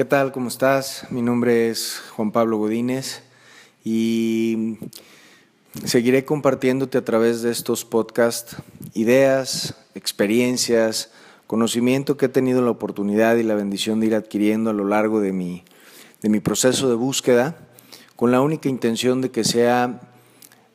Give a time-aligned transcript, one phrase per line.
[0.00, 0.32] ¿Qué tal?
[0.32, 1.04] ¿Cómo estás?
[1.10, 3.20] Mi nombre es Juan Pablo Godínez
[3.84, 4.78] y
[5.84, 8.56] seguiré compartiéndote a través de estos podcasts
[8.94, 11.10] ideas, experiencias,
[11.46, 15.20] conocimiento que he tenido la oportunidad y la bendición de ir adquiriendo a lo largo
[15.20, 15.64] de mi,
[16.22, 17.58] de mi proceso de búsqueda,
[18.16, 20.00] con la única intención de que sea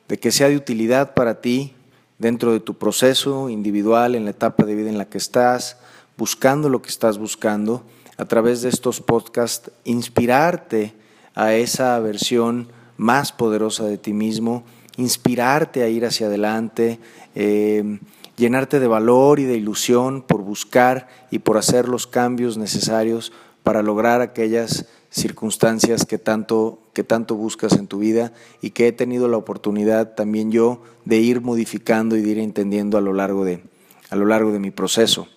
[0.06, 1.74] de que sea de utilidad para ti
[2.20, 5.78] dentro de tu proceso individual, en la etapa de vida en la que estás,
[6.16, 7.84] buscando lo que estás buscando
[8.18, 10.94] a través de estos podcasts, inspirarte
[11.34, 14.64] a esa versión más poderosa de ti mismo,
[14.96, 16.98] inspirarte a ir hacia adelante,
[17.34, 17.98] eh,
[18.36, 23.82] llenarte de valor y de ilusión por buscar y por hacer los cambios necesarios para
[23.82, 29.28] lograr aquellas circunstancias que tanto, que tanto buscas en tu vida y que he tenido
[29.28, 33.62] la oportunidad también yo de ir modificando y de ir entendiendo a lo largo de,
[34.10, 35.28] a lo largo de mi proceso.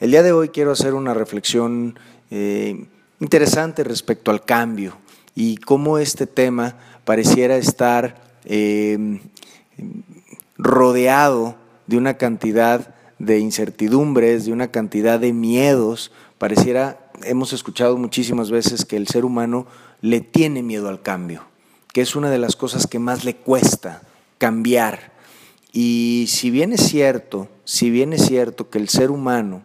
[0.00, 1.98] El día de hoy quiero hacer una reflexión
[2.30, 2.86] eh,
[3.20, 4.96] interesante respecto al cambio
[5.34, 9.20] y cómo este tema pareciera estar eh,
[10.56, 11.54] rodeado
[11.86, 16.12] de una cantidad de incertidumbres, de una cantidad de miedos.
[16.38, 19.66] Pareciera, hemos escuchado muchísimas veces que el ser humano
[20.00, 21.44] le tiene miedo al cambio,
[21.92, 24.00] que es una de las cosas que más le cuesta
[24.38, 25.12] cambiar.
[25.72, 29.62] Y si bien es cierto, si bien es cierto que el ser humano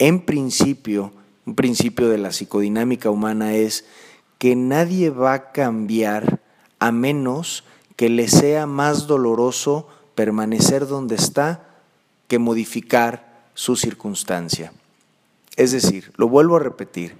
[0.00, 1.12] en principio,
[1.44, 3.84] un principio de la psicodinámica humana es
[4.38, 6.40] que nadie va a cambiar
[6.78, 7.64] a menos
[7.96, 11.68] que le sea más doloroso permanecer donde está
[12.28, 14.72] que modificar su circunstancia.
[15.56, 17.18] Es decir, lo vuelvo a repetir,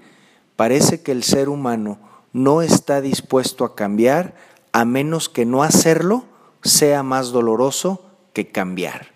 [0.55, 1.99] parece que el ser humano
[2.33, 4.33] no está dispuesto a cambiar
[4.71, 6.25] a menos que no hacerlo
[6.63, 9.11] sea más doloroso que cambiar.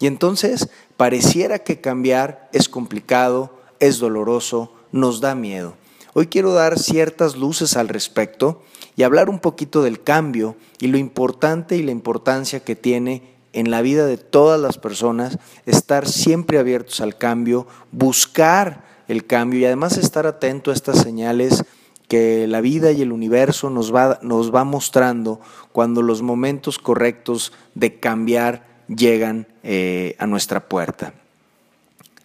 [0.00, 5.74] Y entonces pareciera que cambiar es complicado, es doloroso, nos da miedo.
[6.14, 8.62] Hoy quiero dar ciertas luces al respecto
[8.96, 13.22] y hablar un poquito del cambio y lo importante y la importancia que tiene
[13.52, 19.60] en la vida de todas las personas estar siempre abiertos al cambio, buscar el cambio
[19.60, 21.64] y además estar atento a estas señales
[22.08, 25.40] que la vida y el universo nos va, nos va mostrando
[25.72, 31.12] cuando los momentos correctos de cambiar llegan eh, a nuestra puerta.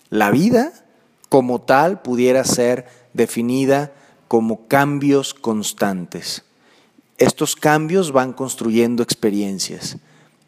[0.09, 0.71] La vida
[1.27, 3.91] como tal pudiera ser definida
[4.27, 6.43] como cambios constantes.
[7.17, 9.97] Estos cambios van construyendo experiencias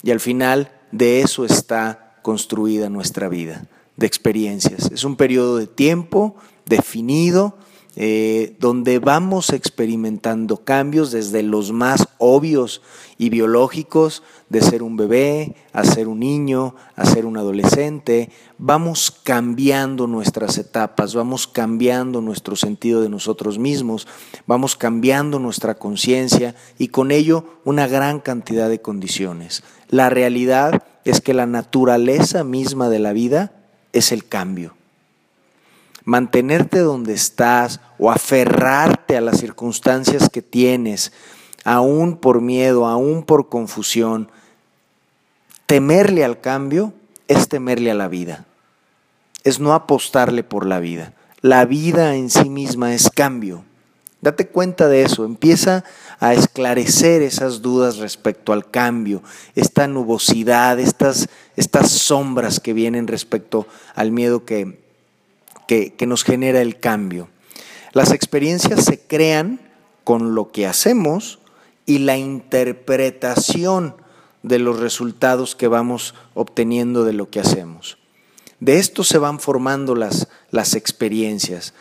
[0.01, 3.65] y al final de eso está construida nuestra vida,
[3.97, 4.89] de experiencias.
[4.91, 6.35] Es un periodo de tiempo
[6.65, 7.57] definido
[7.97, 12.81] eh, donde vamos experimentando cambios desde los más obvios
[13.17, 19.11] y biológicos, de ser un bebé a ser un niño, a ser un adolescente, vamos
[19.23, 24.07] cambiando nuestras etapas, vamos cambiando nuestro sentido de nosotros mismos,
[24.45, 29.63] vamos cambiando nuestra conciencia y con ello una gran cantidad de condiciones.
[29.89, 33.53] La realidad es que la naturaleza misma de la vida
[33.93, 34.75] es el cambio
[36.05, 41.11] mantenerte donde estás o aferrarte a las circunstancias que tienes,
[41.63, 44.29] aún por miedo, aún por confusión,
[45.65, 46.93] temerle al cambio
[47.27, 48.45] es temerle a la vida,
[49.43, 51.13] es no apostarle por la vida.
[51.41, 53.63] La vida en sí misma es cambio.
[54.21, 55.83] Date cuenta de eso, empieza
[56.19, 59.21] a esclarecer esas dudas respecto al cambio,
[59.53, 64.84] esta nubosidad, estas, estas sombras que vienen respecto al miedo que,
[65.67, 67.29] que, nos genera el cambio.
[67.93, 69.61] Las experiencias se crean
[70.03, 71.39] con lo que hacemos
[71.85, 73.95] y la interpretación
[74.43, 77.97] de los resultados que vamos obteniendo de lo que hacemos.
[78.59, 81.73] De esto se van formando las, las experiencias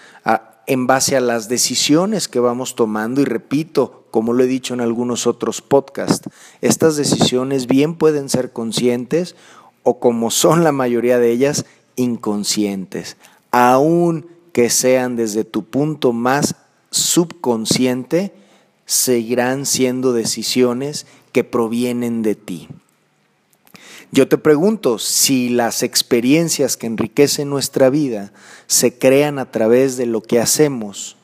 [0.66, 4.81] en base a las decisiones que vamos tomando y repito, como lo he dicho en
[4.81, 6.28] algunos otros podcasts,
[6.62, 9.37] estas decisiones bien pueden ser conscientes
[9.83, 11.66] o como son la mayoría de ellas,
[11.97, 13.19] inconscientes
[13.54, 16.56] aun que sean desde tu punto más
[16.91, 18.34] subconsciente,
[18.84, 22.68] seguirán siendo decisiones que provienen de ti.
[24.10, 28.33] Yo te pregunto, si las experiencias que enriquecen nuestra vida
[28.66, 31.16] se crean a través de lo que hacemos,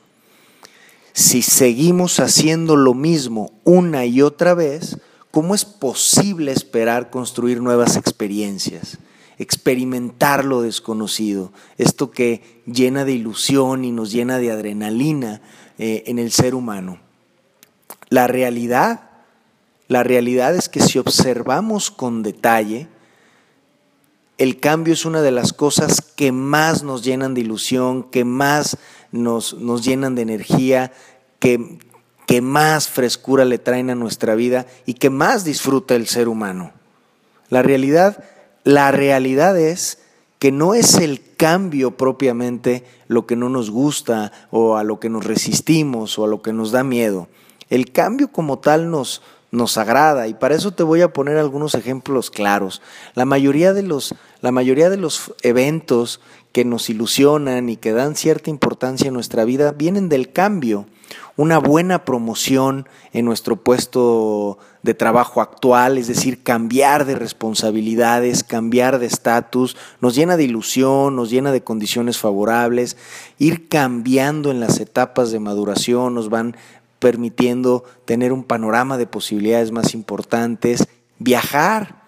[1.11, 4.97] si seguimos haciendo lo mismo una y otra vez,
[5.31, 8.99] ¿cómo es posible esperar construir nuevas experiencias?
[9.37, 15.41] Experimentar lo desconocido, esto que llena de ilusión y nos llena de adrenalina
[15.77, 16.99] eh, en el ser humano.
[18.09, 19.09] La realidad,
[19.87, 22.87] la realidad es que si observamos con detalle,
[24.37, 28.77] el cambio es una de las cosas que más nos llenan de ilusión, que más
[29.11, 30.91] nos, nos llenan de energía,
[31.39, 31.77] que,
[32.25, 36.73] que más frescura le traen a nuestra vida y que más disfruta el ser humano.
[37.49, 38.23] La realidad,
[38.63, 39.99] la realidad es
[40.39, 45.09] que no es el cambio propiamente lo que no nos gusta o a lo que
[45.09, 47.27] nos resistimos o a lo que nos da miedo.
[47.69, 49.21] El cambio como tal nos,
[49.51, 52.81] nos agrada y para eso te voy a poner algunos ejemplos claros.
[53.13, 56.21] La mayoría de los, la mayoría de los eventos
[56.51, 60.85] que nos ilusionan y que dan cierta importancia en nuestra vida vienen del cambio.
[61.37, 68.99] Una buena promoción en nuestro puesto de trabajo actual, es decir, cambiar de responsabilidades, cambiar
[68.99, 72.97] de estatus, nos llena de ilusión, nos llena de condiciones favorables,
[73.39, 76.55] ir cambiando en las etapas de maduración nos van
[76.99, 80.87] permitiendo tener un panorama de posibilidades más importantes,
[81.17, 82.00] viajar,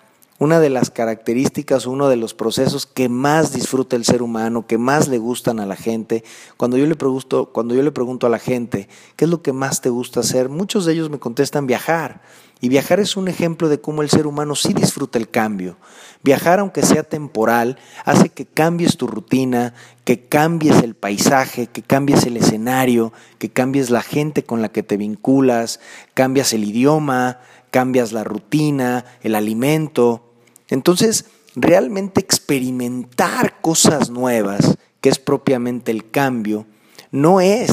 [0.43, 4.77] una de las características, uno de los procesos que más disfruta el ser humano, que
[4.77, 6.25] más le gustan a la gente.
[6.57, 9.53] Cuando yo le pregunto, cuando yo le pregunto a la gente, ¿qué es lo que
[9.53, 10.49] más te gusta hacer?
[10.49, 12.21] Muchos de ellos me contestan viajar.
[12.59, 15.77] Y viajar es un ejemplo de cómo el ser humano sí disfruta el cambio.
[16.23, 19.73] Viajar, aunque sea temporal, hace que cambies tu rutina,
[20.03, 24.83] que cambies el paisaje, que cambies el escenario, que cambies la gente con la que
[24.83, 25.79] te vinculas,
[26.13, 27.39] cambias el idioma,
[27.71, 30.32] cambias la rutina, el alimento.
[30.69, 31.25] Entonces,
[31.55, 36.65] realmente experimentar cosas nuevas, que es propiamente el cambio,
[37.11, 37.71] no es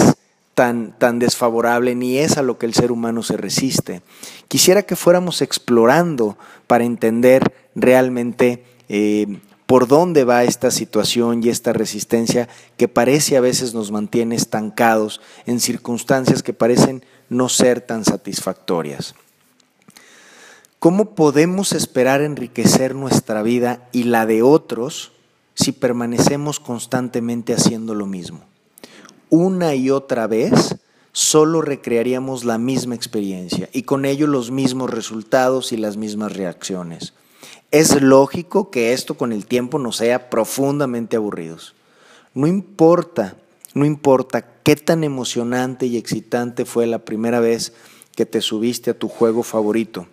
[0.55, 4.03] tan, tan desfavorable ni es a lo que el ser humano se resiste.
[4.49, 9.39] Quisiera que fuéramos explorando para entender realmente eh,
[9.71, 15.21] por dónde va esta situación y esta resistencia que parece a veces nos mantiene estancados
[15.47, 19.15] en circunstancias que parecen no ser tan satisfactorias.
[20.81, 25.12] ¿Cómo podemos esperar enriquecer nuestra vida y la de otros
[25.55, 28.50] si permanecemos constantemente haciendo lo mismo?
[29.31, 30.77] una y otra vez,
[31.12, 37.15] solo recrearíamos la misma experiencia y con ello los mismos resultados y las mismas reacciones.
[37.71, 41.75] Es lógico que esto con el tiempo nos sea profundamente aburridos.
[42.35, 43.37] No importa,
[43.75, 47.73] no importa qué tan emocionante y excitante fue la primera vez
[48.17, 50.06] que te subiste a tu juego favorito.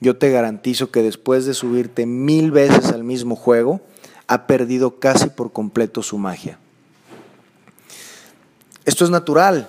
[0.00, 3.80] Yo te garantizo que después de subirte mil veces al mismo juego,
[4.28, 6.58] ha perdido casi por completo su magia.
[8.84, 9.68] Esto es natural,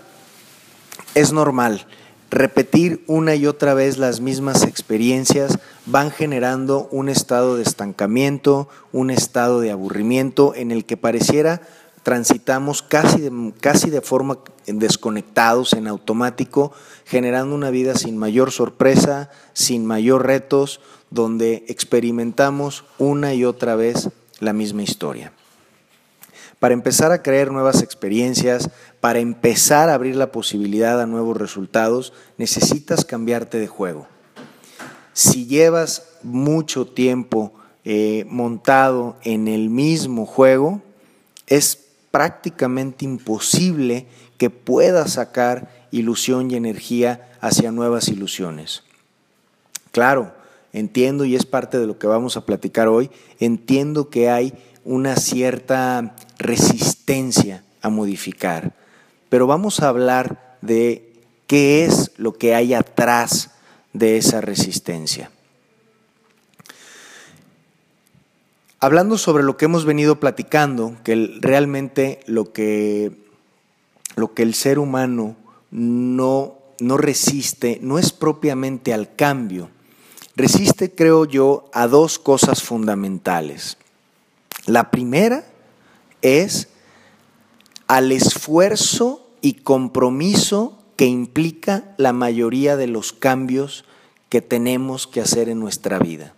[1.16, 1.88] es normal.
[2.30, 9.10] Repetir una y otra vez las mismas experiencias van generando un estado de estancamiento, un
[9.10, 11.62] estado de aburrimiento en el que pareciera
[12.04, 16.72] transitamos casi de, casi de forma desconectados en automático,
[17.06, 20.80] generando una vida sin mayor sorpresa, sin mayor retos,
[21.10, 24.10] donde experimentamos una y otra vez
[24.40, 25.34] la misma historia
[26.60, 28.70] para empezar a crear nuevas experiencias,
[29.00, 34.08] para empezar a abrir la posibilidad a nuevos resultados, necesitas cambiarte de juego.
[35.14, 37.54] Si llevas mucho tiempo
[37.86, 40.82] eh, montado en el mismo juego,
[41.48, 44.08] es prácticamente imposible
[44.38, 48.84] que puedas sacar ilusión y energía hacia nuevas ilusiones.
[49.92, 50.34] Claro,
[50.74, 53.10] entiendo y es parte de lo que vamos a platicar hoy,
[53.40, 54.54] entiendo que hay
[54.86, 58.74] una cierta resistencia a modificar.
[59.30, 61.14] Pero vamos a hablar de
[61.48, 63.52] qué es lo que hay atrás
[63.94, 65.32] de esa resistencia.
[68.82, 73.12] Hablando sobre lo que hemos venido platicando, que realmente lo que,
[74.16, 75.36] lo que el ser humano
[75.70, 79.70] no, no resiste no es propiamente al cambio,
[80.38, 83.78] resiste, creo yo, a dos cosas fundamentales.
[84.66, 85.44] La primera
[86.22, 86.70] es
[87.88, 93.84] al esfuerzo y compromiso que implica la mayoría de los cambios
[94.30, 96.34] que tenemos que hacer en nuestra vida.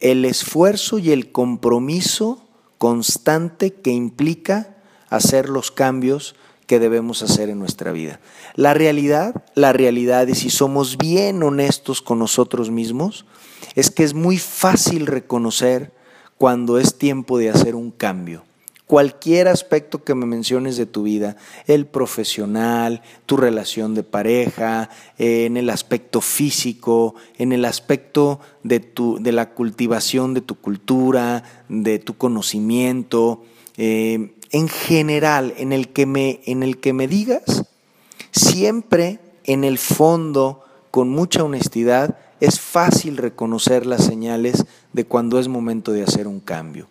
[0.00, 2.42] El esfuerzo y el compromiso
[2.78, 4.76] constante que implica
[5.08, 6.34] hacer los cambios
[6.66, 8.20] que debemos hacer en nuestra vida.
[8.54, 13.24] La realidad, la realidad, y si somos bien honestos con nosotros mismos,
[13.74, 15.92] es que es muy fácil reconocer
[16.38, 18.44] cuando es tiempo de hacer un cambio
[18.86, 25.46] cualquier aspecto que me menciones de tu vida, el profesional, tu relación de pareja, eh,
[25.46, 31.42] en el aspecto físico, en el aspecto de, tu, de la cultivación de tu cultura,
[31.68, 33.44] de tu conocimiento,
[33.76, 37.64] eh, en general, en el, que me, en el que me digas,
[38.30, 40.62] siempre en el fondo,
[40.92, 46.40] con mucha honestidad, es fácil reconocer las señales de cuando es momento de hacer un
[46.40, 46.88] cambio.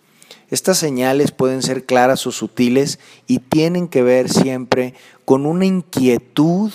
[0.49, 4.93] Estas señales pueden ser claras o sutiles y tienen que ver siempre
[5.25, 6.71] con una inquietud,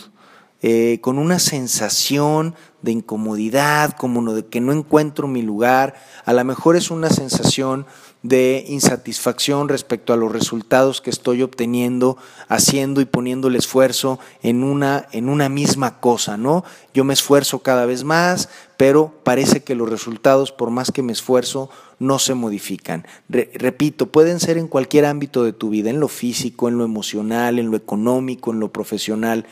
[0.63, 5.95] eh, con una sensación de incomodidad, como de que no encuentro mi lugar.
[6.25, 7.87] A lo mejor es una sensación
[8.23, 14.63] de insatisfacción respecto a los resultados que estoy obteniendo, haciendo y poniendo el esfuerzo en
[14.63, 16.65] una, en una misma cosa, ¿no?
[16.93, 18.51] Yo me esfuerzo cada vez más,
[18.81, 21.69] pero parece que los resultados, por más que me esfuerzo,
[21.99, 23.07] no se modifican.
[23.29, 27.59] repito, pueden ser en cualquier ámbito de tu vida, en lo físico, en lo emocional,
[27.59, 29.45] en lo económico, en lo profesional.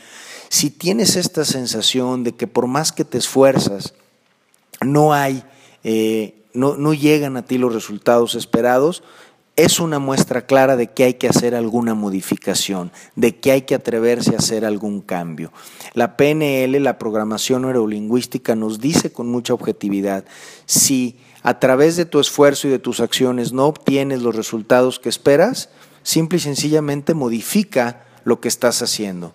[0.49, 3.93] Si tienes esta sensación de que por más que te esfuerzas,
[4.81, 5.43] no hay...
[5.83, 9.03] Eh, no, llegan a ti los resultados esperados,
[9.59, 13.75] es una muestra clara de que hay que hacer alguna modificación, de que hay que
[13.75, 15.51] atreverse a hacer algún cambio.
[15.93, 20.23] La PNL, la programación neurolingüística, nos dice con mucha objetividad,
[20.65, 25.09] si a través de tu esfuerzo y de tus acciones no obtienes los resultados que
[25.09, 25.69] esperas,
[26.03, 29.33] simple y sencillamente modifica lo que estás haciendo.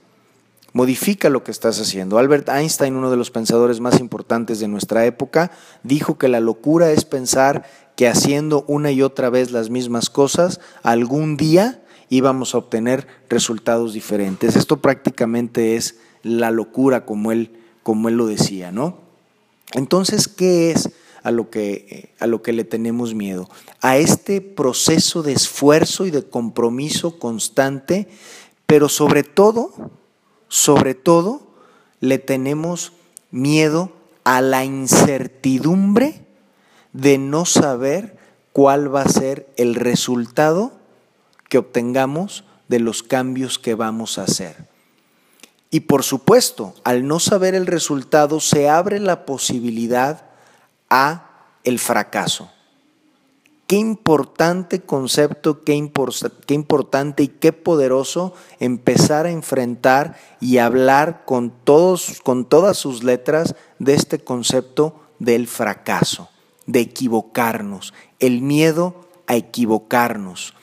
[0.72, 2.18] Modifica lo que estás haciendo.
[2.18, 5.52] Albert Einstein, uno de los pensadores más importantes de nuestra época,
[5.82, 7.64] dijo que la locura es pensar
[7.96, 13.92] que haciendo una y otra vez las mismas cosas, algún día íbamos a obtener resultados
[13.92, 14.56] diferentes.
[14.56, 18.98] Esto prácticamente es la locura, como él, como él lo decía, ¿no?
[19.72, 20.90] Entonces, ¿qué es
[21.22, 23.48] a lo, que, a lo que le tenemos miedo?
[23.80, 28.08] A este proceso de esfuerzo y de compromiso constante,
[28.66, 29.72] pero sobre todo
[30.54, 31.42] sobre todo,
[31.98, 32.92] le tenemos
[33.32, 33.90] miedo
[34.22, 36.23] a la incertidumbre
[36.94, 38.16] de no saber
[38.52, 40.72] cuál va a ser el resultado
[41.50, 44.72] que obtengamos de los cambios que vamos a hacer.
[45.70, 50.24] Y por supuesto, al no saber el resultado, se abre la posibilidad
[50.88, 51.30] a
[51.64, 52.50] el fracaso.
[53.66, 62.20] Qué importante concepto, qué, importante y qué poderoso empezar a enfrentar y hablar con, todos,
[62.22, 66.28] con todas sus letras de este concepto del fracaso,
[66.66, 68.94] de equivocarnos, el miedo
[69.26, 70.54] a equivocarnos.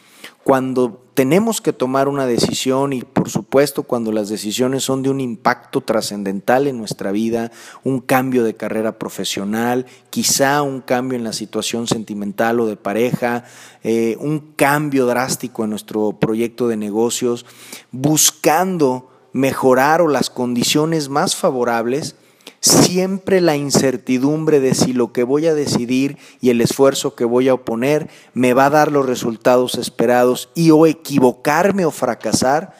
[0.43, 5.20] Cuando tenemos que tomar una decisión y por supuesto cuando las decisiones son de un
[5.20, 7.51] impacto trascendental en nuestra vida,
[7.84, 13.43] un cambio de carrera profesional, quizá un cambio en la situación sentimental o de pareja,
[13.84, 17.46] eh, un cambio drástico en nuestro proyecto de negocios,
[17.91, 22.15] buscando mejorar o las condiciones más favorables,
[22.61, 27.49] siempre la incertidumbre de si lo que voy a decidir y el esfuerzo que voy
[27.49, 32.75] a oponer me va a dar los resultados esperados y o equivocarme o fracasar,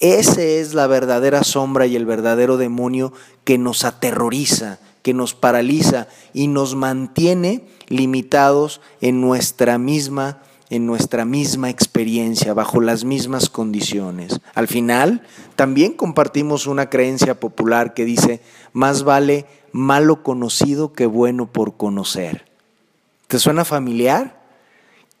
[0.00, 3.12] esa es la verdadera sombra y el verdadero demonio
[3.44, 10.42] que nos aterroriza, que nos paraliza y nos mantiene limitados en nuestra misma
[10.72, 14.40] en nuestra misma experiencia, bajo las mismas condiciones.
[14.54, 15.20] Al final,
[15.54, 18.40] también compartimos una creencia popular que dice,
[18.72, 22.46] más vale malo conocido que bueno por conocer.
[23.26, 24.40] ¿Te suena familiar?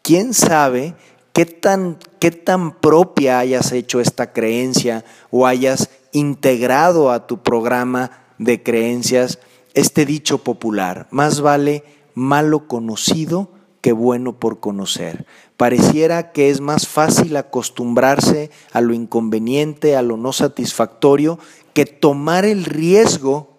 [0.00, 0.94] ¿Quién sabe
[1.34, 8.22] qué tan, qué tan propia hayas hecho esta creencia o hayas integrado a tu programa
[8.38, 9.38] de creencias
[9.74, 11.08] este dicho popular?
[11.10, 13.50] Más vale malo conocido
[13.82, 15.26] que bueno por conocer.
[15.58, 21.38] Pareciera que es más fácil acostumbrarse a lo inconveniente, a lo no satisfactorio,
[21.74, 23.50] que tomar el riesgo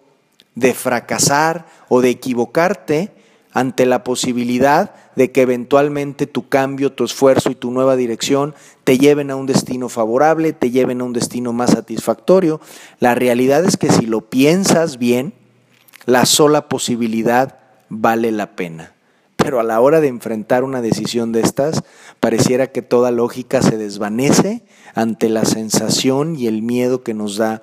[0.54, 3.12] de fracasar o de equivocarte
[3.52, 8.98] ante la posibilidad de que eventualmente tu cambio, tu esfuerzo y tu nueva dirección te
[8.98, 12.60] lleven a un destino favorable, te lleven a un destino más satisfactorio.
[12.98, 15.34] La realidad es que si lo piensas bien,
[16.06, 17.58] la sola posibilidad
[17.90, 18.93] vale la pena
[19.44, 21.82] pero a la hora de enfrentar una decisión de estas,
[22.18, 27.62] pareciera que toda lógica se desvanece ante la sensación y el miedo que nos da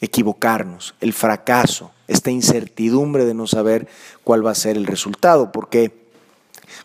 [0.00, 3.86] equivocarnos, el fracaso, esta incertidumbre de no saber
[4.24, 6.00] cuál va a ser el resultado, porque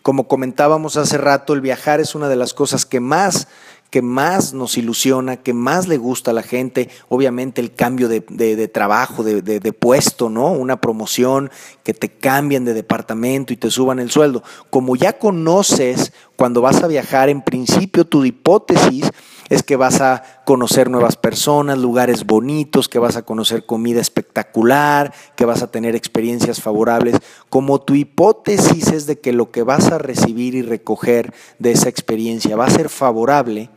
[0.04, 3.48] como comentábamos hace rato, el viajar es una de las cosas que más
[3.96, 8.20] que más nos ilusiona, que más le gusta a la gente, obviamente el cambio de,
[8.68, 10.52] trabajo, de, de, puesto, ¿no?
[10.52, 11.50] Una promoción,
[11.82, 14.44] que te cambien de departamento y te suban el sueldo.
[14.70, 19.10] Como ya conoces cuando vas a viajar, en principio tu hipótesis
[19.48, 25.14] es que vas a conocer nuevas personas, lugares bonitos, que vas a conocer comida espectacular,
[25.38, 27.16] que vas a tener experiencias favorables.
[27.50, 31.88] Como tu hipótesis es de que lo que vas a recibir y recoger de esa
[31.88, 33.70] experiencia va a ser favorable,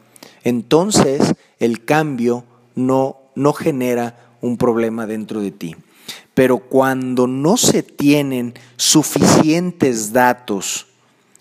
[0.45, 5.76] entonces el cambio no, no genera un problema dentro de ti.
[6.35, 10.87] pero cuando no se tienen suficientes datos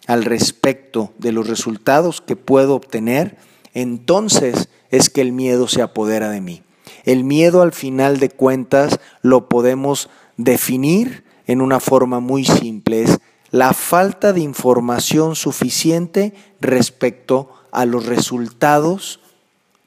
[0.08, 3.38] al respecto de los resultados que puedo obtener,
[3.76, 6.64] entonces es que el miedo se apodera de mí.
[7.04, 13.20] El miedo al final de cuentas lo podemos definir en una forma muy simple, es
[13.52, 19.20] la falta de información suficiente respecto a los resultados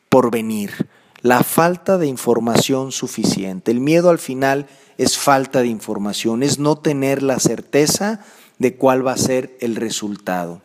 [0.08, 0.88] por venir,
[1.22, 3.70] la falta de información suficiente.
[3.70, 4.66] El miedo al final
[4.98, 8.20] es falta de información, es no tener la certeza
[8.58, 10.60] de cuál va a ser el resultado.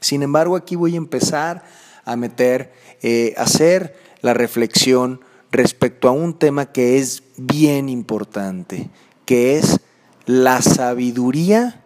[0.00, 1.64] Sin embargo, aquí voy a empezar
[2.04, 5.20] a meter, eh, a hacer la reflexión
[5.50, 8.88] respecto a un tema que es bien importante,
[9.26, 9.80] que es
[10.26, 11.82] la sabiduría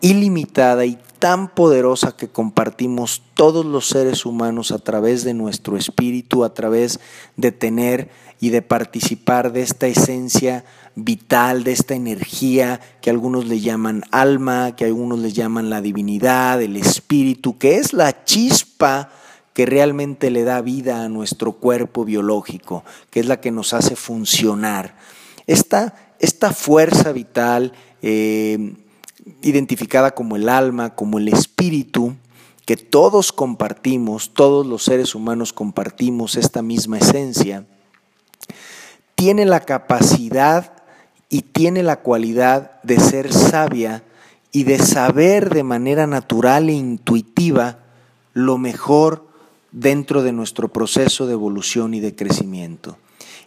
[0.00, 6.44] ilimitada y tan poderosa que compartimos todos los seres humanos a través de nuestro espíritu,
[6.44, 7.00] a través
[7.36, 8.10] de tener
[8.40, 14.76] y de participar de esta esencia vital, de esta energía que algunos le llaman alma,
[14.76, 19.10] que algunos le llaman la divinidad, el espíritu, que es la chispa
[19.54, 23.96] que realmente le da vida a nuestro cuerpo biológico, que es la que nos hace
[23.96, 24.96] funcionar.
[25.48, 27.72] Esta, esta fuerza vital,
[28.02, 28.74] eh,
[29.42, 32.16] identificada como el alma, como el espíritu,
[32.66, 37.66] que todos compartimos, todos los seres humanos compartimos esta misma esencia,
[39.14, 40.72] tiene la capacidad
[41.28, 44.04] y tiene la cualidad de ser sabia
[44.52, 47.78] y de saber de manera natural e intuitiva
[48.32, 49.26] lo mejor
[49.72, 52.96] dentro de nuestro proceso de evolución y de crecimiento.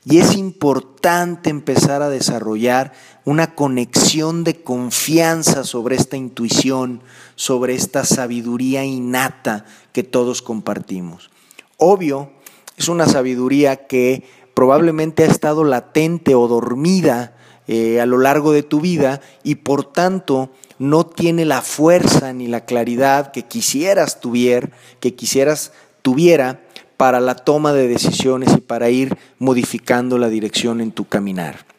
[0.03, 2.93] Y es importante empezar a desarrollar
[3.25, 7.01] una conexión de confianza sobre esta intuición,
[7.35, 11.29] sobre esta sabiduría innata que todos compartimos.
[11.77, 12.31] Obvio,
[12.77, 14.23] es una sabiduría que
[14.53, 17.35] probablemente ha estado latente o dormida
[17.67, 20.49] eh, a lo largo de tu vida y por tanto
[20.79, 26.61] no tiene la fuerza ni la claridad que quisieras tuvier, que quisieras tuviera
[26.97, 31.70] para la toma de decisiones y para ir modificando la dirección en tu caminar.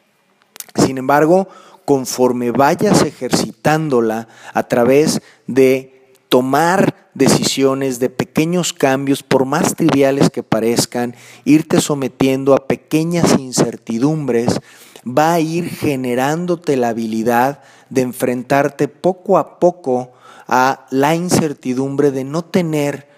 [0.75, 1.47] Sin embargo,
[1.85, 10.43] conforme vayas ejercitándola a través de tomar decisiones de pequeños cambios, por más triviales que
[10.43, 14.59] parezcan, irte sometiendo a pequeñas incertidumbres,
[15.05, 20.11] va a ir generándote la habilidad de enfrentarte poco a poco
[20.47, 23.13] a la incertidumbre de no tener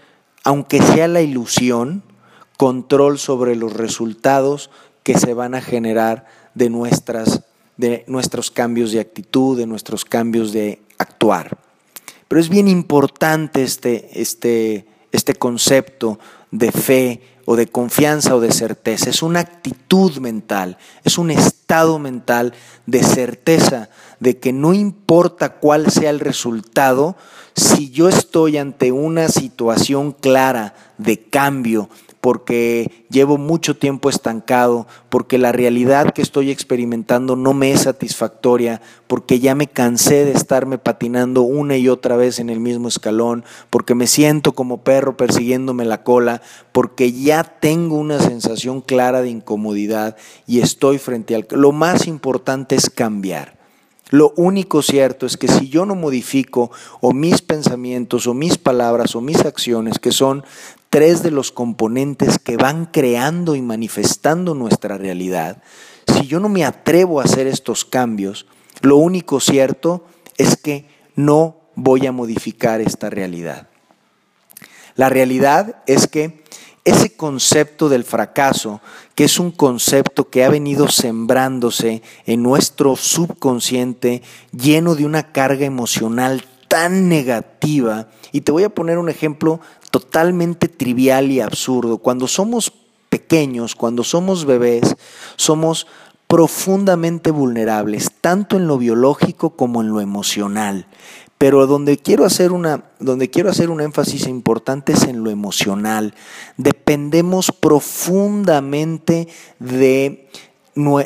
[0.46, 2.04] aunque sea la ilusión,
[2.56, 4.70] control sobre los resultados
[5.02, 7.44] que se van a generar de, nuestras,
[7.78, 11.58] de nuestros cambios de actitud, de nuestros cambios de actuar.
[12.28, 16.18] Pero es bien importante este, este, este concepto
[16.52, 19.10] de fe o de confianza o de certeza.
[19.10, 22.54] Es una actitud mental, es un estado mental
[22.88, 23.90] de certeza
[24.20, 27.16] de que no importa cuál sea el resultado,
[27.56, 31.90] si yo estoy ante una situación clara de cambio,
[32.26, 38.82] porque llevo mucho tiempo estancado, porque la realidad que estoy experimentando no me es satisfactoria,
[39.06, 43.46] porque ya me cansé de estarme patinando una y otra vez en el mismo escalón,
[43.70, 49.30] porque me siento como perro persiguiéndome la cola, porque ya tengo una sensación clara de
[49.30, 51.46] incomodidad y estoy frente al...
[51.52, 53.56] Lo más importante es cambiar.
[54.12, 59.16] Lo único cierto es que si yo no modifico o mis pensamientos o mis palabras
[59.16, 60.44] o mis acciones, que son
[60.96, 65.62] tres de los componentes que van creando y manifestando nuestra realidad,
[66.08, 68.46] si yo no me atrevo a hacer estos cambios,
[68.80, 70.06] lo único cierto
[70.38, 73.68] es que no voy a modificar esta realidad.
[74.96, 76.46] La realidad es que
[76.86, 78.80] ese concepto del fracaso,
[79.16, 84.22] que es un concepto que ha venido sembrándose en nuestro subconsciente,
[84.54, 89.60] lleno de una carga emocional tan negativa, y te voy a poner un ejemplo
[89.92, 92.00] totalmente trivial y absurdo.
[92.00, 92.72] Cuando somos
[93.10, 94.96] pequeños, cuando somos bebés,
[95.36, 95.88] somos
[96.28, 100.88] profundamente vulnerables, tanto en lo biológico como en lo emocional.
[101.38, 106.14] Pero donde quiero hacer una, donde quiero hacer un énfasis importante es en lo emocional.
[106.58, 109.28] Dependemos profundamente
[109.60, 110.30] de,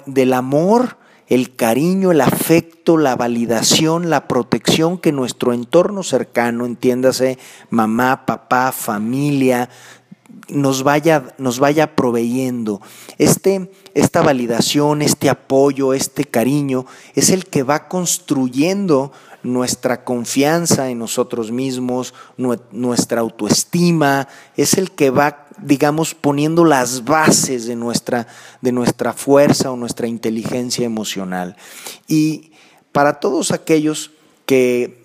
[0.05, 0.97] del amor,
[1.29, 7.37] el cariño, el afecto, la validación, la protección que nuestro entorno cercano, entiéndase
[7.69, 9.69] mamá, papá, familia,
[10.49, 12.81] nos vaya, nos vaya proveyendo.
[13.19, 19.11] Este, esta validación, este apoyo, este cariño es el que va construyendo
[19.43, 27.65] nuestra confianza en nosotros mismos, nuestra autoestima, es el que va, digamos, poniendo las bases
[27.65, 28.27] de nuestra,
[28.61, 31.55] de nuestra fuerza o nuestra inteligencia emocional.
[32.07, 32.51] Y
[32.91, 34.11] para todos aquellos
[34.45, 35.03] que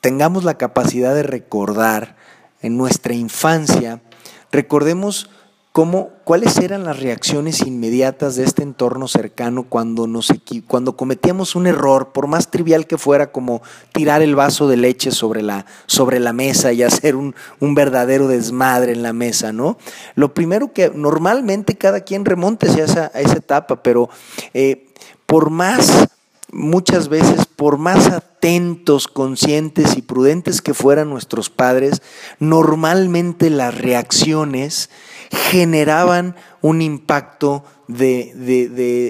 [0.00, 2.16] tengamos la capacidad de recordar
[2.60, 4.02] en nuestra infancia,
[4.50, 5.30] recordemos
[5.72, 10.28] cómo, cuáles eran las reacciones inmediatas de este entorno cercano cuando, nos,
[10.66, 15.10] cuando cometíamos un error, por más trivial que fuera como tirar el vaso de leche
[15.10, 19.78] sobre la, sobre la mesa y hacer un, verdadero desmadre en la mesa, ¿no?
[20.14, 24.10] Lo primero que normalmente cada quien remonte a esa, a esa etapa, pero
[24.52, 24.88] eh,
[25.24, 26.08] por más
[26.52, 32.02] muchas veces, por más atentos, conscientes y prudentes que fueran nuestros padres,
[32.38, 34.90] normalmente las reacciones
[35.32, 38.32] generaban un impacto de,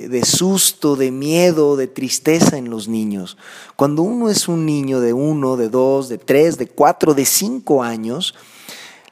[0.09, 3.37] de, susto, de miedo, de tristeza en los niños.
[3.77, 7.83] Cuando uno es un niño de uno, de dos, de tres, de cuatro, de cinco
[7.83, 8.35] años,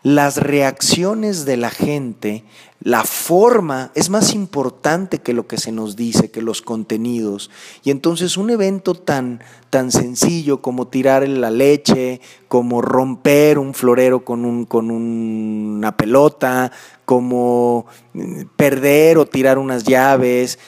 [0.03, 2.45] las reacciones de la gente,
[2.83, 7.51] la forma es más importante que lo que se nos dice, que los contenidos.
[7.85, 14.25] Y entonces un evento tan, tan sencillo como tirar la leche, como romper un florero
[14.25, 16.73] con, un, con una pelota,
[17.05, 17.85] como
[18.15, 20.59] mm, perder o tirar unas llaves,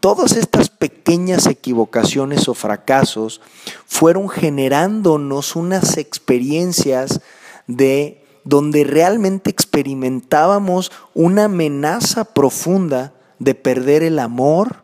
[0.00, 3.40] todas estas pequeñas equivocaciones o fracasos
[3.86, 7.22] fueron generándonos unas experiencias
[7.66, 14.82] de donde realmente experimentábamos una amenaza profunda de perder el amor,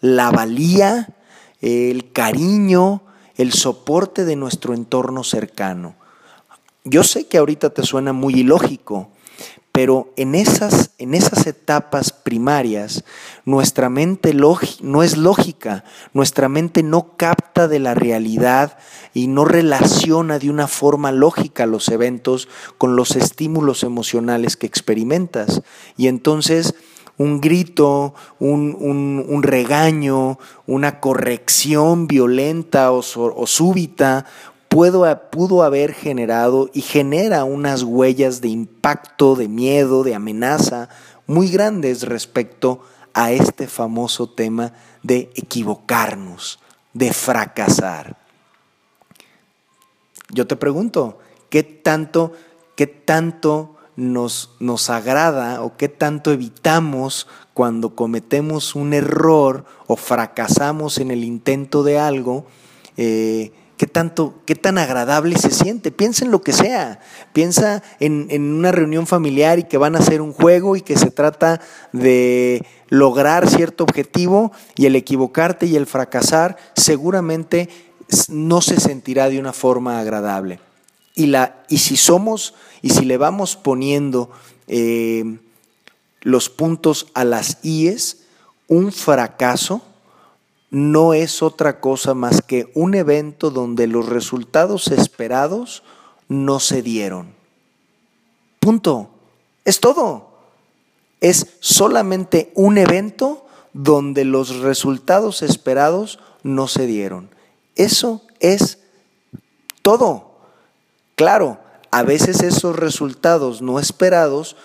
[0.00, 1.14] la valía,
[1.60, 3.02] el cariño,
[3.36, 5.94] el soporte de nuestro entorno cercano.
[6.84, 9.08] Yo sé que ahorita te suena muy ilógico,
[9.74, 13.02] pero en esas, en esas etapas primarias,
[13.44, 15.82] nuestra mente no es lógica,
[16.12, 18.78] nuestra mente no capta de la realidad
[19.14, 25.62] y no relaciona de una forma lógica los eventos con los estímulos emocionales que experimentas.
[25.96, 26.76] Y entonces
[27.16, 34.26] un grito, un, regaño, una corrección violenta o, o súbita
[35.30, 40.88] pudo haber generado y genera unas huellas de impacto, de miedo, de amenaza
[41.26, 42.80] muy grandes respecto
[43.12, 46.58] a este famoso tema de equivocarnos,
[46.92, 48.16] de fracasar.
[50.30, 51.18] Yo te pregunto,
[51.50, 52.32] ¿qué tanto,
[52.74, 60.98] qué tanto nos, nos agrada o qué tanto evitamos cuando cometemos un error o fracasamos
[60.98, 62.46] en el intento de algo?
[62.96, 65.90] Eh, qué tanto, qué tan agradable se siente.
[65.90, 67.00] Piensa en lo que sea.
[67.32, 70.96] Piensa en, en, una reunión familiar y que van a hacer un juego y que
[70.96, 71.60] se trata
[71.92, 77.68] de lograr cierto objetivo y el equivocarte y el fracasar seguramente
[78.28, 80.60] no se sentirá de una forma agradable.
[81.16, 84.30] Y, la, y si somos y si le vamos poniendo
[84.66, 85.38] eh,
[86.20, 88.24] los puntos a las IES,
[88.66, 89.82] un fracaso
[90.74, 95.84] no es otra cosa más que un evento donde los resultados esperados
[96.28, 97.32] no se dieron.
[98.58, 99.08] Punto.
[99.64, 100.30] Es todo.
[101.20, 107.30] Es solamente un evento donde los resultados esperados no se dieron.
[107.76, 108.80] Eso es
[109.80, 110.32] todo.
[111.14, 111.58] Claro,
[111.92, 114.56] a veces esos resultados no esperados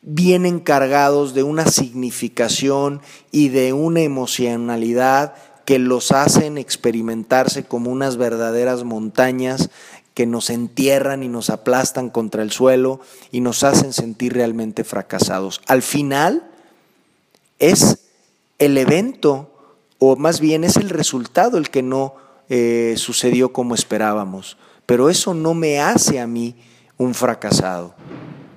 [0.00, 5.34] vienen cargados de una significación y de una emocionalidad
[5.70, 9.70] que los hacen experimentarse como unas verdaderas montañas
[10.14, 12.98] que nos entierran y nos aplastan contra el suelo
[13.30, 15.60] y nos hacen sentir realmente fracasados.
[15.68, 16.42] Al final
[17.60, 18.00] es
[18.58, 19.52] el evento,
[20.00, 22.16] o más bien es el resultado el que no
[22.48, 24.56] eh, sucedió como esperábamos,
[24.86, 26.56] pero eso no me hace a mí
[26.96, 27.94] un fracasado.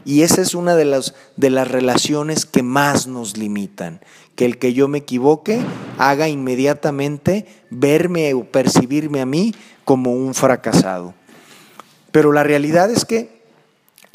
[0.04, 4.02] Y esa es una de las, de las relaciones que más nos limitan
[4.36, 5.62] que el que yo me equivoque
[5.98, 9.54] haga inmediatamente verme o percibirme a mí
[9.86, 11.14] como un fracasado.
[12.12, 13.44] Pero la realidad es que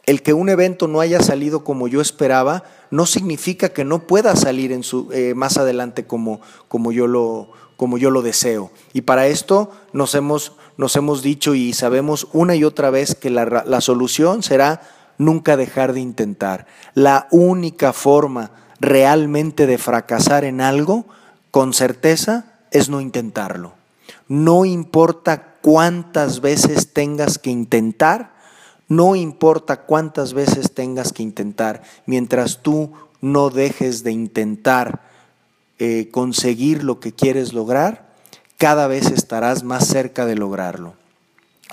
[0.07, 4.35] el que un evento no haya salido como yo esperaba no significa que no pueda
[4.37, 8.71] salir en su, eh, más adelante como, como, yo lo, como yo lo deseo.
[8.95, 13.29] Y para esto nos hemos, nos hemos dicho y sabemos una y otra vez que
[13.29, 14.81] la, la solución será
[15.19, 16.67] nunca dejar de intentar.
[16.95, 21.07] La única forma realmente de fracasar en algo,
[21.51, 23.75] con certeza, es no intentarlo.
[24.29, 28.37] No importa cuántas veces tengas que intentar,
[28.91, 35.03] No importa cuántas veces tengas que intentar, mientras tú no dejes de intentar
[35.79, 38.09] eh, conseguir lo que quieres lograr,
[38.57, 40.95] cada vez estarás más cerca de lograrlo.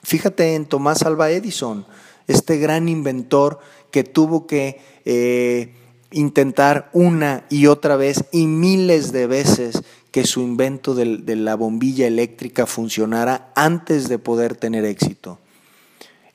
[0.03, 1.85] Fíjate en Tomás Alva Edison,
[2.27, 3.59] este gran inventor
[3.91, 5.73] que tuvo que eh,
[6.11, 12.07] intentar una y otra vez y miles de veces que su invento de la bombilla
[12.07, 15.39] eléctrica funcionara antes de poder tener éxito.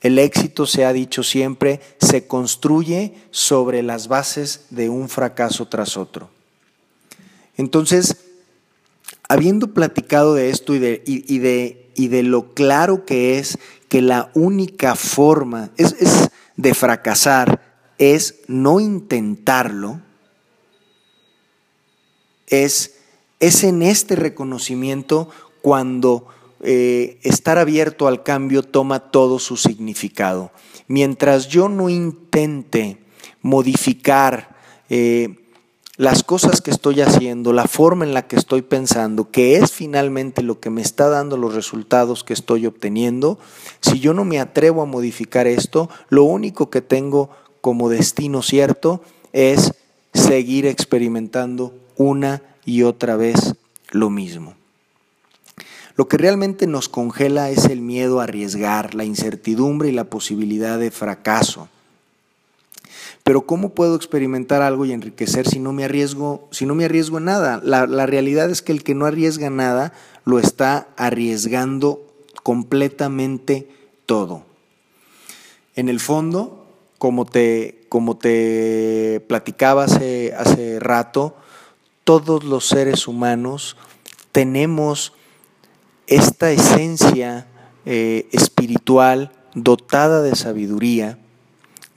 [0.01, 5.95] El éxito, se ha dicho siempre, se construye sobre las bases de un fracaso tras
[5.95, 6.29] otro.
[7.55, 8.17] Entonces,
[9.29, 15.95] habiendo platicado de esto y de, lo claro que es que la única forma es,
[16.57, 17.70] de fracasar
[18.01, 20.01] es no intentarlo,
[22.47, 22.95] es,
[23.39, 25.29] es en este reconocimiento
[25.61, 26.25] cuando
[26.63, 30.51] eh, estar abierto al cambio toma todo su significado.
[30.87, 32.97] Mientras yo no intente
[33.43, 34.55] modificar
[34.89, 35.35] eh,
[35.95, 40.41] las cosas que estoy haciendo, la forma en la que estoy pensando, que es finalmente
[40.41, 43.37] lo que me está dando los resultados que estoy obteniendo,
[43.79, 47.29] si yo no me atrevo a modificar esto, lo único que tengo
[47.61, 49.01] como destino cierto
[49.33, 49.73] es
[50.13, 53.55] seguir experimentando una y otra vez
[53.91, 54.55] lo mismo.
[55.95, 60.79] Lo que realmente nos congela es el miedo a arriesgar, la incertidumbre y la posibilidad
[60.79, 61.69] de fracaso.
[63.23, 67.19] Pero ¿cómo puedo experimentar algo y enriquecer si no me arriesgo, si no me arriesgo
[67.19, 67.61] en nada?
[67.63, 69.93] La, la realidad es que el que no arriesga nada
[70.25, 72.01] lo está arriesgando
[72.41, 73.69] completamente
[74.05, 74.43] todo.
[75.75, 76.60] En el fondo,
[77.01, 81.35] como te, como te platicaba hace, hace rato,
[82.03, 83.75] todos los seres humanos
[84.31, 85.11] tenemos
[86.05, 87.47] esta esencia
[87.87, 91.17] eh, espiritual dotada de sabiduría.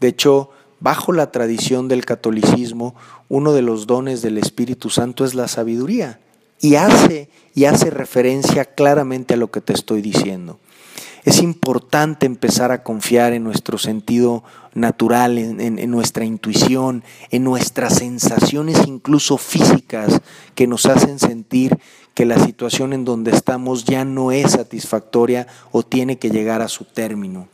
[0.00, 0.48] De hecho,
[0.80, 2.94] bajo la tradición del catolicismo,
[3.28, 6.18] uno de los dones del Espíritu Santo es la sabiduría
[6.62, 10.58] y hace y hace referencia claramente a lo que te estoy diciendo.
[11.24, 18.86] Es importante empezar a confiar en nuestro sentido natural, en, nuestra intuición, en nuestras sensaciones
[18.86, 20.20] incluso físicas
[20.54, 21.78] que nos hacen sentir
[22.12, 26.68] que la situación en donde estamos ya no es satisfactoria o tiene que llegar a
[26.68, 27.48] su término.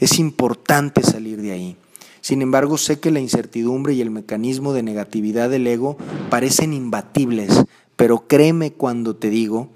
[0.00, 1.76] Es importante salir de ahí.
[2.20, 5.98] Sin embargo, sé que la incertidumbre y el mecanismo de negatividad del ego
[6.30, 9.68] parecen imbatibles, pero créeme cuando te digo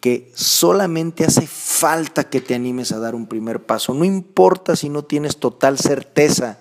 [0.00, 3.94] que solamente hace falta que te animes a dar un primer paso.
[3.94, 6.58] No importa si no tienes total certeza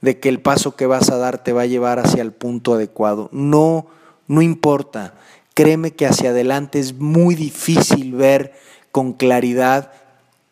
[0.00, 2.74] de que el paso que vas a dar te va a llevar hacia el punto
[2.74, 3.28] adecuado.
[3.32, 3.86] No,
[4.26, 5.14] no importa.
[5.54, 8.52] Créeme que hacia adelante es muy difícil ver
[8.92, 9.92] con claridad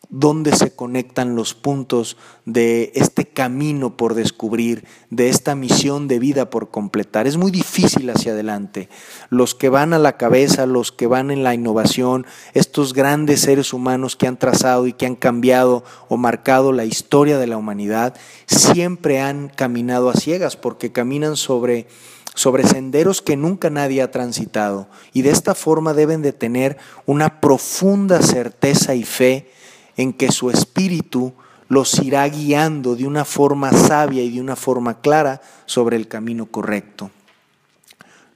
[0.09, 6.49] dónde se conectan los puntos de este camino por descubrir, de esta misión de vida
[6.49, 7.27] por completar.
[7.27, 8.89] Es muy difícil hacia adelante.
[9.29, 13.73] Los que van a la cabeza, los que van en la innovación, estos grandes seres
[13.73, 18.15] humanos que han trazado y que han cambiado o marcado la historia de la humanidad,
[18.45, 21.87] siempre han caminado a ciegas porque caminan sobre
[22.35, 27.39] sobre senderos que nunca nadie ha transitado y de esta forma deben de tener una
[27.39, 29.49] profunda certeza y fe
[29.97, 31.33] en que su espíritu
[31.67, 36.45] los irá guiando de una forma sabia y de una forma clara sobre el camino
[36.45, 37.11] correcto.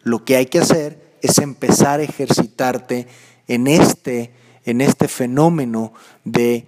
[0.03, 3.07] Lo que hay que hacer es empezar a ejercitarte
[3.47, 4.31] en este,
[4.65, 5.93] en este fenómeno
[6.23, 6.67] de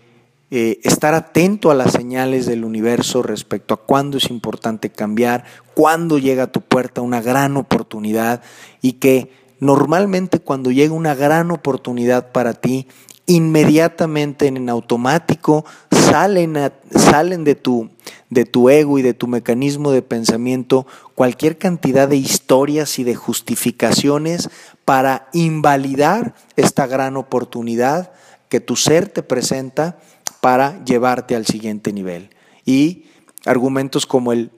[0.53, 6.17] eh, estar atento a las señales del universo respecto a cuándo es importante cambiar, cuándo
[6.17, 8.41] llega a tu puerta una gran oportunidad
[8.81, 12.87] y que normalmente cuando llega una gran oportunidad para ti
[13.25, 16.57] inmediatamente en automático salen,
[16.89, 17.89] salen de, tu,
[18.29, 23.15] de tu ego y de tu mecanismo de pensamiento cualquier cantidad de historias y de
[23.15, 24.49] justificaciones
[24.85, 28.11] para invalidar esta gran oportunidad
[28.49, 29.97] que tu ser te presenta
[30.41, 32.31] para llevarte al siguiente nivel.
[32.65, 33.05] Y
[33.45, 34.51] argumentos como el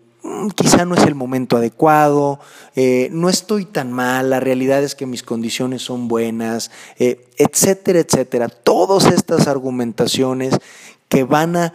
[0.55, 2.39] quizá no es el momento adecuado,
[2.75, 7.99] eh, no estoy tan mal, la realidad es que mis condiciones son buenas, eh, etcétera,
[7.99, 8.49] etcétera.
[8.49, 10.55] Todas estas argumentaciones
[11.09, 11.73] que van a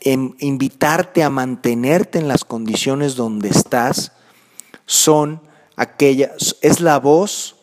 [0.00, 4.12] em, invitarte a mantenerte en las condiciones donde estás
[4.84, 5.40] son
[5.76, 7.56] aquellas, es la voz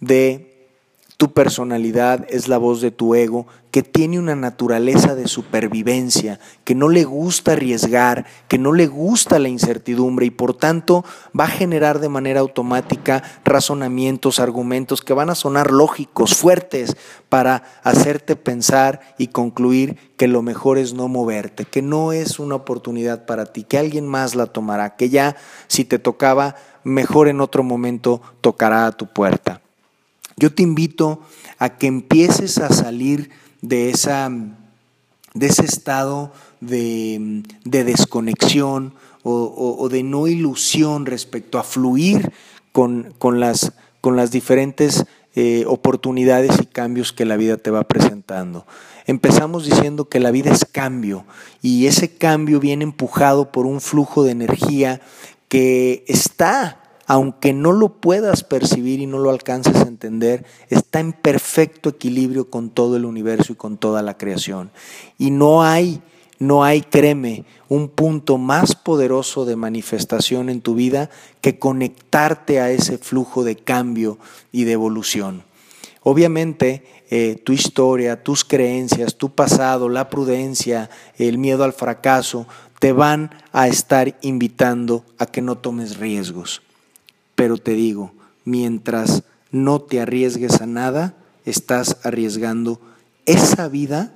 [0.00, 0.51] de
[1.22, 6.74] tu personalidad, es la voz de tu ego, que tiene una naturaleza de supervivencia, que
[6.74, 11.04] no le gusta arriesgar, que no le gusta la incertidumbre y por tanto
[11.38, 16.96] va a generar de manera automática razonamientos, argumentos que van a sonar lógicos, fuertes,
[17.28, 22.56] para hacerte pensar y concluir que lo mejor es no moverte, que no es una
[22.56, 25.36] oportunidad para ti, que alguien más la tomará, que ya
[25.68, 29.62] si te tocaba, mejor en otro momento tocará a tu puerta.
[30.42, 31.20] Yo te invito
[31.58, 34.28] a que empieces a salir de, esa,
[35.34, 42.32] de ese estado de, desconexión o, de no ilusión respecto a fluir
[42.72, 45.04] con, las, con las diferentes
[45.36, 48.66] eh, oportunidades y cambios que la vida te va presentando.
[49.06, 51.24] Empezamos diciendo que la vida es cambio
[51.60, 55.00] y ese cambio viene empujado por un flujo de energía
[55.46, 61.12] que está aunque no lo puedas percibir y no lo alcances a entender, está en
[61.12, 64.70] perfecto equilibrio con todo el universo y con toda la creación.
[65.18, 66.00] Y no hay,
[66.38, 71.10] no hay, créeme, un punto más poderoso de manifestación en tu vida
[71.40, 74.18] que conectarte a ese flujo de cambio
[74.50, 75.44] y de evolución.
[76.02, 82.46] Obviamente, eh, tu historia, tus creencias, tu pasado, la prudencia, el miedo al fracaso,
[82.80, 86.62] te van a estar invitando a que no tomes riesgos.
[87.34, 88.12] Pero te digo,
[88.44, 91.14] mientras no te arriesgues a nada,
[91.44, 92.80] estás arriesgando
[93.26, 94.12] esa vida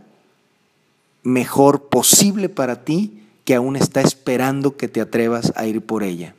[1.23, 6.35] mejor posible para ti que aún está esperando que te atrevas a ir por ella.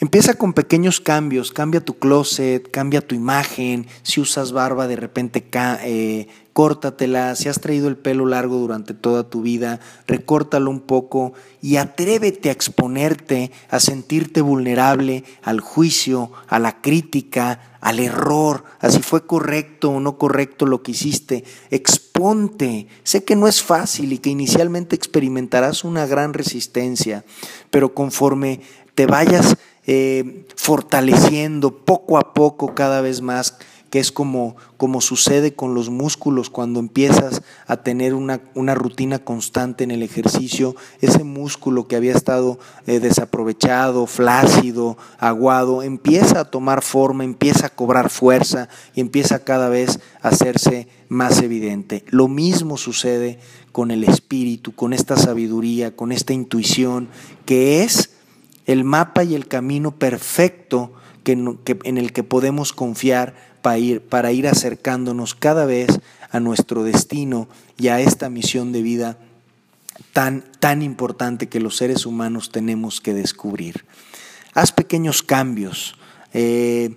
[0.00, 5.46] Empieza con pequeños cambios, cambia tu closet, cambia tu imagen, si usas barba de repente
[5.84, 9.78] eh, córtatela, si has traído el pelo largo durante toda tu vida,
[10.08, 17.76] recórtalo un poco y atrévete a exponerte, a sentirte vulnerable al juicio, a la crítica,
[17.80, 21.44] al error, a si fue correcto o no correcto lo que hiciste.
[21.70, 22.88] Exponte.
[23.02, 27.24] Sé que no es fácil y que inicialmente experimentarás una gran resistencia,
[27.70, 28.60] pero conforme
[28.94, 33.58] te vayas eh, fortaleciendo poco a poco cada vez más,
[33.90, 39.20] que es como, como sucede con los músculos cuando empiezas a tener una, una rutina
[39.20, 46.50] constante en el ejercicio, ese músculo que había estado eh, desaprovechado, flácido, aguado, empieza a
[46.50, 52.04] tomar forma, empieza a cobrar fuerza y empieza cada vez a hacerse más evidente.
[52.08, 53.38] Lo mismo sucede
[53.70, 57.08] con el espíritu, con esta sabiduría, con esta intuición,
[57.44, 58.13] que es
[58.66, 64.32] el mapa y el camino perfecto que, en el que podemos confiar para ir, para
[64.32, 66.00] ir acercándonos cada vez
[66.30, 67.48] a nuestro destino
[67.78, 69.18] y a esta misión de vida
[70.12, 73.84] tan, tan importante que los seres humanos tenemos que descubrir.
[74.52, 75.96] Haz pequeños cambios
[76.32, 76.96] eh,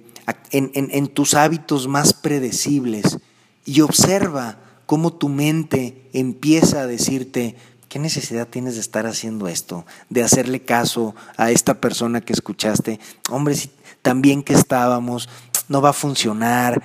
[0.51, 3.19] en, en tus hábitos más predecibles
[3.65, 7.56] y observa cómo tu mente empieza a decirte,
[7.89, 9.86] ¿Qué necesidad tienes de estar haciendo esto?
[10.10, 13.00] De hacerle caso a esta persona que escuchaste.
[13.30, 13.71] Hombre, si
[14.02, 15.30] también que estábamos,
[15.69, 16.84] no va a funcionar,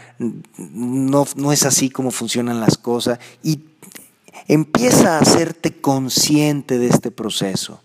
[0.59, 3.19] no, no es así como funcionan las cosas.
[3.43, 3.63] Y
[4.47, 7.81] empieza a hacerte consciente de este proceso.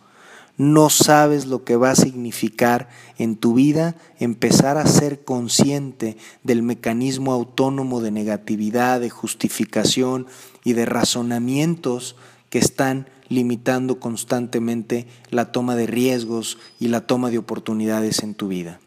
[0.58, 6.63] No sabes lo que va a significar en tu vida empezar a ser consciente del
[6.63, 10.25] mecanismo autónomo de negatividad, de justificación
[10.63, 12.15] y de razonamientos
[12.57, 18.47] que están limitando constantemente la toma de riesgos y la toma de oportunidades en tu
[18.47, 18.79] vida.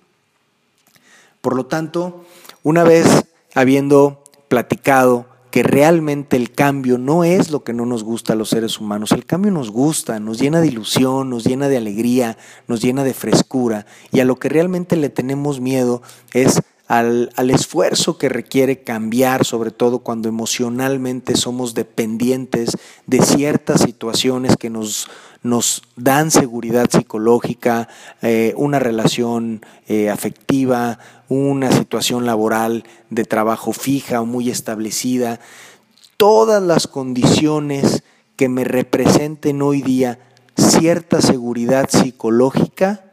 [1.41, 2.25] Por lo tanto,
[2.65, 3.07] una vez
[3.55, 8.49] habiendo platicado que realmente el cambio no es lo que no nos gusta a los
[8.49, 12.83] seres humanos, el cambio nos gusta, nos llena de ilusión, nos llena de alegría, nos
[12.83, 16.03] llena de frescura y a lo que realmente le tenemos miedo
[16.33, 22.77] es al, esfuerzo que requiere cambiar, sobre todo cuando emocionalmente somos dependientes
[23.07, 25.07] de ciertas situaciones que nos,
[25.45, 27.87] nos dan seguridad psicológica,
[28.23, 30.99] eh, una relación eh, afectiva,
[31.29, 35.39] una situación laboral de trabajo fija o muy establecida,
[36.17, 38.03] todas las condiciones
[38.35, 40.19] que me representen hoy día
[40.57, 43.10] cierta seguridad psicológica,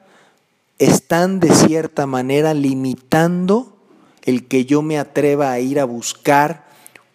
[0.79, 3.77] están de cierta manera limitando
[4.23, 6.66] el que yo me atreva a ir a buscar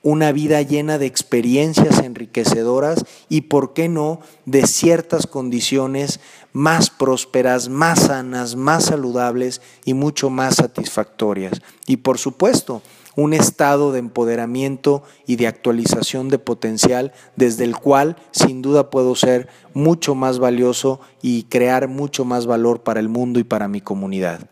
[0.03, 6.21] una vida llena de experiencias enriquecedoras y, por qué no, de ciertas condiciones
[6.53, 11.63] más prósperas, más sanas, más saludables y mucho más satisfactorias.
[11.87, 12.83] Y, por supuesto,
[13.15, 19.15] un estado de empoderamiento y de actualización de potencial desde el cual sin duda puedo
[19.15, 23.81] ser mucho más valioso y crear mucho más valor para el mundo y para mi
[23.81, 24.49] comunidad.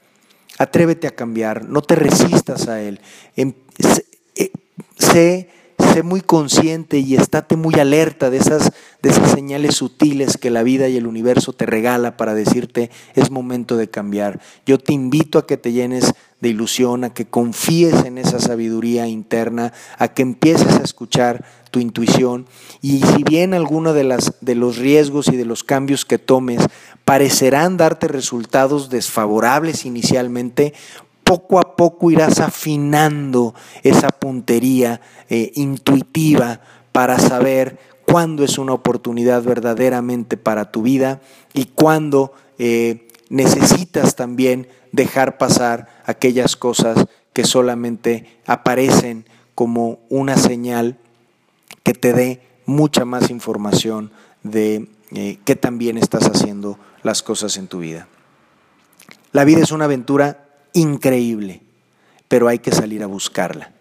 [0.59, 3.01] Atrévete a cambiar, no te resistas a él.
[5.01, 5.49] Sé,
[5.93, 8.73] sé, muy consciente y estate muy alerta de esas,
[9.03, 13.31] de esas señales sutiles que la vida y el universo te regala para decirte es
[13.31, 14.41] momento de cambiar.
[14.67, 19.09] Yo te invito a que te llenes de ilusión, a que confíes en esa sabiduría
[19.09, 22.47] interna, a que empieces a escuchar tu intuición
[22.81, 26.63] y si bien alguno de, las, de los riesgos y de los cambios que tomes
[27.05, 30.75] parecerán darte resultados desfavorables inicialmente,
[31.31, 33.55] poco a poco irás afinando
[33.85, 36.61] esa puntería eh, intuitiva
[36.91, 41.21] para saber cuándo es una oportunidad verdaderamente para tu vida
[41.55, 49.25] y cuándo eh, necesitas también dejar pasar aquellas cosas que solamente aparecen
[49.55, 50.99] como una señal
[51.85, 54.11] que te dé mucha más información
[54.43, 58.09] de eh, que también estás haciendo las cosas en tu vida.
[59.31, 61.63] La vida es una aventura increíble,
[62.29, 63.73] pero hay que salir a buscarla.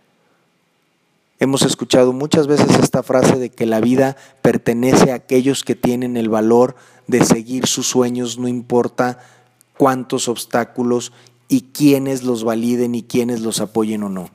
[1.40, 6.18] Hemos escuchado muchas veces esta frase de que la vida pertenece a aquellos que tienen
[6.18, 6.76] el valor
[7.08, 9.20] de seguir sus sueños, no importa
[9.78, 11.14] cuántos obstáculos
[11.48, 14.30] y quiénes los validen y quiénes los apoyen o no.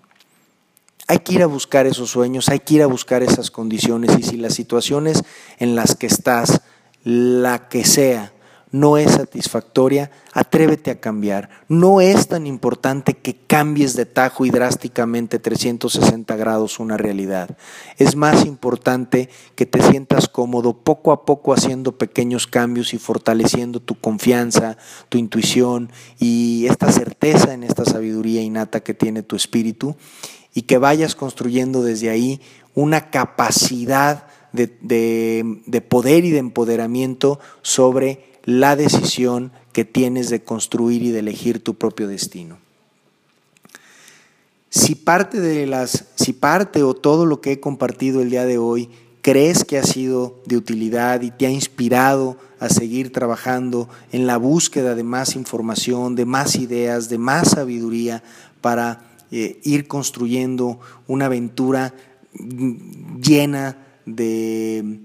[1.06, 4.22] Hay que ir a buscar esos sueños, hay que ir a buscar esas condiciones y
[4.22, 5.22] si las situaciones
[5.58, 6.62] en las que estás,
[7.04, 8.32] la que sea,
[8.74, 11.48] no es satisfactoria, atrévete a cambiar.
[11.68, 17.56] No es tan importante que cambies de tajo y drásticamente 360 grados una realidad.
[17.98, 23.78] Es más importante que te sientas cómodo poco a poco haciendo pequeños cambios y fortaleciendo
[23.78, 24.76] tu confianza,
[25.08, 29.94] tu intuición y esta certeza en esta sabiduría innata que tiene tu espíritu
[30.52, 32.40] y que vayas construyendo desde ahí
[32.74, 41.02] una capacidad de, de poder y de empoderamiento sobre la decisión que tienes de construir
[41.02, 42.58] y de elegir tu propio destino.
[44.70, 48.58] Si parte de las, si parte o todo lo que he compartido el día de
[48.58, 48.90] hoy
[49.22, 54.36] crees que ha sido de utilidad y te ha inspirado a seguir trabajando en la
[54.36, 58.22] búsqueda de más información, de más ideas, de más sabiduría
[58.60, 61.94] para eh, ir construyendo una aventura
[63.20, 64.98] llena de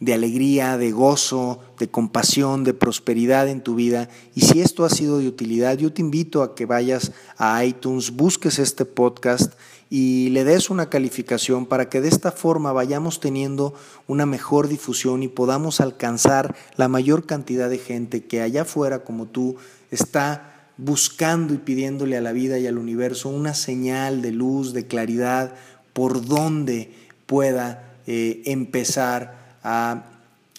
[0.00, 4.10] de alegría, de gozo, de compasión, de prosperidad en tu vida.
[4.34, 8.10] Y si esto ha sido de utilidad, yo te invito a que vayas a iTunes,
[8.10, 9.54] busques este podcast
[9.88, 13.72] y le des una calificación para que de esta forma vayamos teniendo
[14.06, 19.26] una mejor difusión y podamos alcanzar la mayor cantidad de gente que allá afuera como
[19.26, 19.56] tú
[19.90, 24.86] está buscando y pidiéndole a la vida y al universo una señal de luz, de
[24.86, 25.54] claridad,
[25.92, 26.92] por donde
[27.26, 30.04] pueda eh, empezar a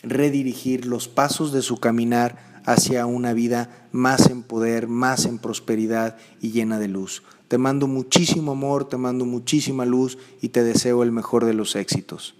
[0.03, 6.17] redirigir los pasos de su caminar hacia una vida más en poder, más en prosperidad
[6.41, 7.23] y llena de luz.
[7.47, 11.77] Te mando muchísimo amor, te mando muchísima luz y te deseo el mejor de los
[11.77, 12.35] éxitos.